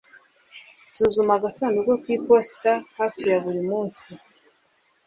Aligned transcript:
Nsuzuma 0.89 1.31
agasanduku 1.37 1.91
kiposita 2.03 2.73
hafi 2.97 3.25
buri 3.43 3.61
munsi 3.69 4.09